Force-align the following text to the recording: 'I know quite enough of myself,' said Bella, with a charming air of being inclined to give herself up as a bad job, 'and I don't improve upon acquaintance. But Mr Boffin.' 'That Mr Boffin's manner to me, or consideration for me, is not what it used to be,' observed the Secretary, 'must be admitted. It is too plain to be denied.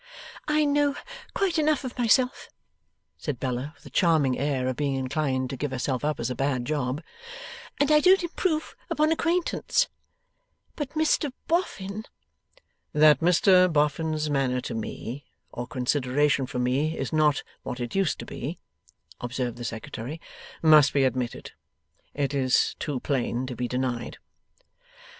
'I 0.47 0.65
know 0.65 0.95
quite 1.35 1.59
enough 1.59 1.83
of 1.83 1.95
myself,' 1.99 2.49
said 3.19 3.39
Bella, 3.39 3.73
with 3.75 3.85
a 3.85 3.91
charming 3.91 4.35
air 4.35 4.67
of 4.67 4.75
being 4.75 4.95
inclined 4.95 5.51
to 5.51 5.55
give 5.55 5.69
herself 5.69 6.03
up 6.03 6.19
as 6.19 6.31
a 6.31 6.35
bad 6.35 6.65
job, 6.65 7.03
'and 7.79 7.91
I 7.91 7.99
don't 7.99 8.23
improve 8.23 8.75
upon 8.89 9.11
acquaintance. 9.11 9.89
But 10.75 10.93
Mr 10.95 11.31
Boffin.' 11.47 12.05
'That 12.93 13.19
Mr 13.19 13.71
Boffin's 13.71 14.27
manner 14.27 14.59
to 14.61 14.73
me, 14.73 15.23
or 15.51 15.67
consideration 15.67 16.47
for 16.47 16.57
me, 16.57 16.97
is 16.97 17.13
not 17.13 17.43
what 17.61 17.79
it 17.79 17.93
used 17.93 18.17
to 18.21 18.25
be,' 18.25 18.57
observed 19.19 19.57
the 19.57 19.63
Secretary, 19.63 20.19
'must 20.63 20.93
be 20.93 21.03
admitted. 21.03 21.51
It 22.15 22.33
is 22.33 22.75
too 22.79 22.99
plain 23.01 23.45
to 23.45 23.55
be 23.55 23.67
denied. 23.67 24.17